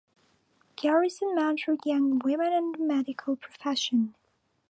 [0.77, 4.15] Garrison mentored young women in the medical profession.